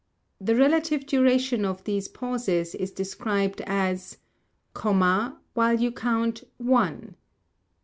The 0.39 0.55
Relative 0.55 1.05
Duration 1.05 1.63
of 1.63 1.83
these 1.83 2.07
pauses 2.07 2.73
is 2.73 2.89
described 2.91 3.61
as: 3.67 4.17
Comma 4.73 5.39
While 5.53 5.79
you 5.79 5.91
count 5.91 6.43
One. 6.57 7.13